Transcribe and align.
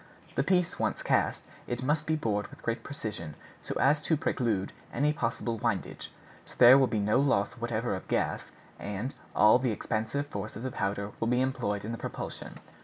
The 0.33 0.41
piece 0.41 0.79
once 0.79 1.03
cast, 1.03 1.45
it 1.67 1.83
must 1.83 2.07
be 2.07 2.15
bored 2.15 2.47
with 2.47 2.63
great 2.63 2.81
precision, 2.83 3.35
so 3.61 3.75
as 3.79 4.01
to 4.01 4.17
preclude 4.17 4.73
any 4.91 5.13
possible 5.13 5.59
windage. 5.59 6.11
So 6.43 6.55
there 6.57 6.75
will 6.79 6.87
be 6.87 6.97
no 6.97 7.19
loss 7.19 7.53
whatever 7.53 7.93
of 7.93 8.07
gas, 8.07 8.51
and 8.79 9.13
all 9.35 9.59
the 9.59 9.69
expansive 9.69 10.25
force 10.25 10.55
of 10.55 10.63
the 10.63 10.71
powder 10.71 11.11
will 11.19 11.27
be 11.27 11.39
employed 11.39 11.85
in 11.85 11.91
the 11.91 11.99
propulsion." 11.99 12.59